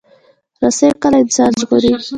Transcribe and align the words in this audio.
رسۍ 0.61 0.87
کله 1.01 1.17
انسان 1.23 1.49
ژغوري. 1.59 1.91